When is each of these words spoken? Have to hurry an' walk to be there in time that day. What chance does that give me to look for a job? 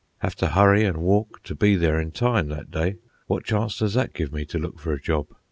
Have 0.21 0.33
to 0.37 0.47
hurry 0.47 0.83
an' 0.83 0.99
walk 1.01 1.43
to 1.43 1.53
be 1.53 1.75
there 1.75 1.99
in 2.01 2.09
time 2.09 2.47
that 2.47 2.71
day. 2.71 2.95
What 3.27 3.43
chance 3.43 3.77
does 3.77 3.93
that 3.93 4.15
give 4.15 4.33
me 4.33 4.45
to 4.45 4.57
look 4.57 4.79
for 4.79 4.93
a 4.93 4.99
job? 4.99 5.27